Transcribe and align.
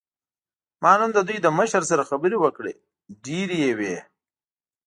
ما 0.81 0.91
نن 0.99 1.09
د 1.13 1.19
دوی 1.27 1.37
له 1.45 1.49
مشر 1.59 1.81
سره 1.91 2.07
خبرې 2.09 2.37
وکړې، 2.39 2.73
ډېرې 3.25 3.57
یې 3.65 3.71
وې. 3.79 3.95